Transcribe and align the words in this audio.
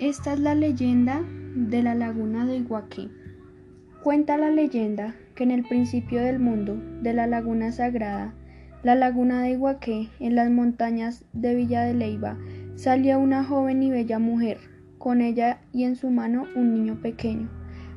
Esta 0.00 0.32
es 0.32 0.40
la 0.40 0.54
leyenda 0.54 1.20
de 1.54 1.82
la 1.82 1.94
laguna 1.94 2.46
de 2.46 2.56
Iguaqué. 2.56 3.10
Cuenta 4.02 4.38
la 4.38 4.48
leyenda 4.50 5.14
que 5.34 5.44
en 5.44 5.50
el 5.50 5.62
principio 5.62 6.22
del 6.22 6.38
mundo, 6.38 6.80
de 7.02 7.12
la 7.12 7.26
laguna 7.26 7.70
sagrada, 7.70 8.32
la 8.82 8.94
laguna 8.94 9.42
de 9.42 9.50
Iguaqué, 9.50 10.08
en 10.18 10.36
las 10.36 10.50
montañas 10.50 11.26
de 11.34 11.54
Villa 11.54 11.82
de 11.82 11.92
Leiva, 11.92 12.38
salía 12.76 13.18
una 13.18 13.44
joven 13.44 13.82
y 13.82 13.90
bella 13.90 14.18
mujer, 14.18 14.56
con 14.96 15.20
ella 15.20 15.60
y 15.70 15.84
en 15.84 15.96
su 15.96 16.08
mano 16.08 16.46
un 16.56 16.72
niño 16.72 17.02
pequeño. 17.02 17.50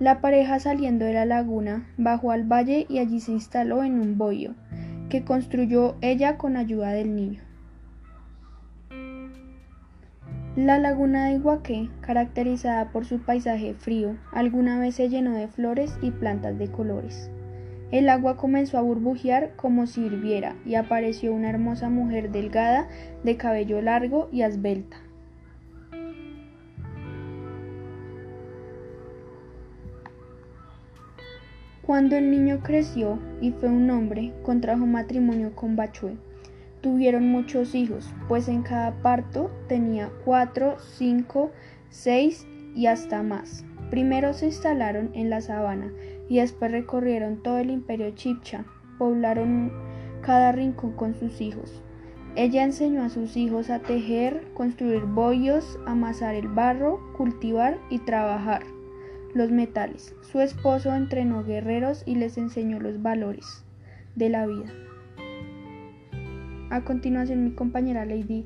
La 0.00 0.20
pareja 0.20 0.58
saliendo 0.58 1.04
de 1.04 1.12
la 1.12 1.26
laguna 1.26 1.86
bajó 1.96 2.32
al 2.32 2.42
valle 2.42 2.86
y 2.88 2.98
allí 2.98 3.20
se 3.20 3.30
instaló 3.30 3.84
en 3.84 4.00
un 4.00 4.18
bohío, 4.18 4.56
que 5.08 5.22
construyó 5.22 5.94
ella 6.00 6.38
con 6.38 6.56
ayuda 6.56 6.90
del 6.90 7.14
niño. 7.14 7.53
La 10.56 10.78
laguna 10.78 11.26
de 11.26 11.32
Iguaqué, 11.32 11.90
caracterizada 12.00 12.92
por 12.92 13.04
su 13.04 13.18
paisaje 13.18 13.74
frío, 13.74 14.16
alguna 14.30 14.78
vez 14.78 14.94
se 14.94 15.08
llenó 15.08 15.32
de 15.32 15.48
flores 15.48 15.98
y 16.00 16.12
plantas 16.12 16.56
de 16.60 16.70
colores. 16.70 17.28
El 17.90 18.08
agua 18.08 18.36
comenzó 18.36 18.78
a 18.78 18.82
burbujear 18.82 19.56
como 19.56 19.88
si 19.88 20.02
hirviera 20.02 20.54
y 20.64 20.76
apareció 20.76 21.34
una 21.34 21.50
hermosa 21.50 21.88
mujer 21.88 22.30
delgada, 22.30 22.86
de 23.24 23.36
cabello 23.36 23.82
largo 23.82 24.28
y 24.30 24.42
esbelta. 24.42 24.96
Cuando 31.82 32.16
el 32.16 32.30
niño 32.30 32.60
creció 32.62 33.18
y 33.40 33.50
fue 33.50 33.70
un 33.70 33.90
hombre, 33.90 34.32
contrajo 34.44 34.86
matrimonio 34.86 35.56
con 35.56 35.74
Bachué. 35.74 36.16
Tuvieron 36.84 37.30
muchos 37.30 37.74
hijos, 37.74 38.12
pues 38.28 38.46
en 38.46 38.60
cada 38.60 39.00
parto 39.00 39.50
tenía 39.68 40.10
cuatro, 40.22 40.76
cinco, 40.78 41.50
seis 41.88 42.46
y 42.74 42.88
hasta 42.88 43.22
más. 43.22 43.64
Primero 43.88 44.34
se 44.34 44.44
instalaron 44.48 45.10
en 45.14 45.30
la 45.30 45.40
sabana 45.40 45.90
y 46.28 46.40
después 46.40 46.70
recorrieron 46.70 47.42
todo 47.42 47.56
el 47.56 47.70
imperio 47.70 48.10
chipcha, 48.10 48.66
poblaron 48.98 49.72
cada 50.20 50.52
rincón 50.52 50.92
con 50.92 51.14
sus 51.14 51.40
hijos. 51.40 51.82
Ella 52.36 52.62
enseñó 52.62 53.02
a 53.02 53.08
sus 53.08 53.38
hijos 53.38 53.70
a 53.70 53.78
tejer, 53.78 54.46
construir 54.52 55.04
bollos, 55.04 55.78
amasar 55.86 56.34
el 56.34 56.48
barro, 56.48 57.00
cultivar 57.16 57.78
y 57.88 58.00
trabajar 58.00 58.62
los 59.32 59.50
metales. 59.50 60.14
Su 60.20 60.42
esposo 60.42 60.94
entrenó 60.94 61.44
guerreros 61.44 62.02
y 62.04 62.16
les 62.16 62.36
enseñó 62.36 62.78
los 62.78 63.00
valores 63.00 63.64
de 64.16 64.28
la 64.28 64.46
vida. 64.46 64.70
A 66.74 66.80
continuación 66.80 67.44
mi 67.44 67.54
compañera 67.54 68.04
Lady 68.04 68.44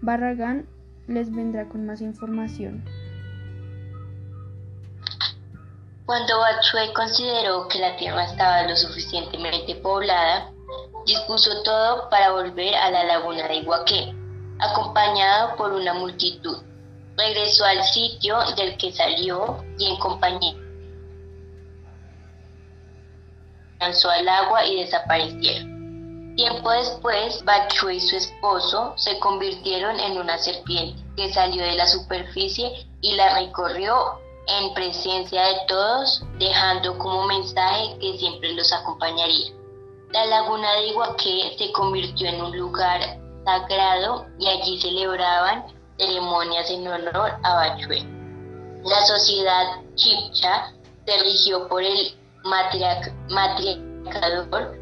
Barragán 0.00 0.66
les 1.06 1.32
vendrá 1.32 1.68
con 1.68 1.86
más 1.86 2.00
información. 2.00 2.84
Cuando 6.04 6.40
Bachué 6.40 6.92
consideró 6.92 7.68
que 7.68 7.78
la 7.78 7.96
tierra 7.96 8.24
estaba 8.24 8.64
lo 8.64 8.74
suficientemente 8.74 9.76
poblada, 9.76 10.50
dispuso 11.06 11.62
todo 11.62 12.10
para 12.10 12.32
volver 12.32 12.74
a 12.74 12.90
la 12.90 13.04
laguna 13.04 13.46
de 13.46 13.58
Iguaqué, 13.58 14.12
acompañado 14.58 15.54
por 15.54 15.72
una 15.72 15.94
multitud. 15.94 16.56
Regresó 17.16 17.64
al 17.64 17.84
sitio 17.84 18.38
del 18.56 18.76
que 18.76 18.90
salió 18.90 19.64
y 19.78 19.86
en 19.86 19.96
compañía 20.00 20.56
lanzó 23.78 24.10
al 24.10 24.28
agua 24.28 24.66
y 24.66 24.80
desaparecieron. 24.80 25.77
Tiempo 26.38 26.70
después, 26.70 27.44
Bachué 27.44 27.96
y 27.96 28.00
su 28.00 28.14
esposo 28.14 28.94
se 28.96 29.18
convirtieron 29.18 29.98
en 29.98 30.18
una 30.18 30.38
serpiente 30.38 31.02
que 31.16 31.32
salió 31.32 31.64
de 31.64 31.74
la 31.74 31.88
superficie 31.88 32.86
y 33.00 33.16
la 33.16 33.40
recorrió 33.40 34.20
en 34.46 34.72
presencia 34.72 35.42
de 35.42 35.56
todos, 35.66 36.22
dejando 36.38 36.96
como 36.98 37.26
mensaje 37.26 37.98
que 37.98 38.16
siempre 38.18 38.52
los 38.52 38.72
acompañaría. 38.72 39.52
La 40.12 40.26
laguna 40.26 40.74
de 40.74 40.86
Iguaqué 40.86 41.56
se 41.58 41.72
convirtió 41.72 42.28
en 42.28 42.40
un 42.40 42.56
lugar 42.56 43.00
sagrado 43.44 44.26
y 44.38 44.46
allí 44.46 44.80
celebraban 44.80 45.66
ceremonias 45.98 46.70
en 46.70 46.86
honor 46.86 47.32
a 47.42 47.54
Bachué. 47.54 48.06
La 48.84 49.04
sociedad 49.06 49.80
chipcha 49.96 50.72
se 51.04 51.18
rigió 51.20 51.66
por 51.66 51.82
el 51.82 52.16
matriarcador 52.44 54.78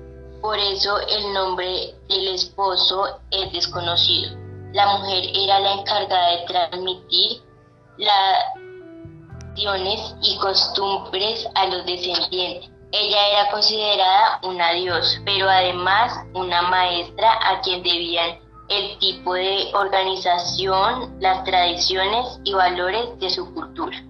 por 0.47 0.61
eso 0.61 1.01
el 1.09 1.33
nombre 1.33 1.93
del 2.09 2.29
esposo 2.29 3.19
es 3.33 3.53
desconocido. 3.53 4.31
La 4.75 4.87
mujer 4.97 5.25
era 5.35 5.59
la 5.59 5.73
encargada 5.73 6.31
de 6.37 6.47
transmitir 6.47 7.43
las 7.99 8.55
tradiciones 9.57 10.15
y 10.23 10.39
costumbres 10.39 11.49
a 11.57 11.67
los 11.67 11.85
descendientes. 11.85 12.71
Ella 12.93 13.29
era 13.33 13.51
considerada 13.51 14.39
una 14.45 14.71
diosa, 14.71 15.21
pero 15.25 15.51
además 15.51 16.13
una 16.35 16.63
maestra 16.63 17.41
a 17.43 17.61
quien 17.63 17.83
debían 17.83 18.39
el 18.69 18.97
tipo 19.01 19.35
de 19.35 19.73
organización, 19.75 21.17
las 21.19 21.43
tradiciones 21.43 22.39
y 22.45 22.53
valores 22.53 23.19
de 23.19 23.31
su 23.31 23.53
cultura. 23.53 24.01